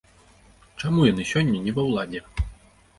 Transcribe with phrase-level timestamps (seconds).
[0.81, 2.27] Чаму яны сёння не ва ўладзе?